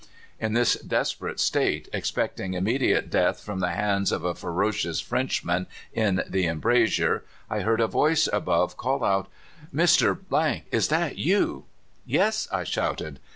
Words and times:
In 0.39 0.53
this 0.53 0.73
desperate 0.77 1.39
state, 1.39 1.87
expecting 1.93 2.55
immediate 2.55 3.07
death 3.11 3.39
from 3.43 3.59
the 3.59 3.69
hands 3.69 4.11
of 4.11 4.23
a 4.23 4.33
ferocious 4.33 4.99
Frenchman 4.99 5.67
in 5.93 6.23
the 6.27 6.47
embrasure, 6.47 7.23
I 7.51 7.59
heard 7.59 7.79
a 7.81 7.85
voice 7.85 8.27
above 8.33 8.77
call 8.77 9.03
out: 9.03 9.27
"'Mr., 9.71 10.61
is 10.71 10.87
that 10.87 11.19
you?' 11.19 11.65
"'Yes!' 12.03 12.47
I 12.51 12.63
shouted. 12.63 13.19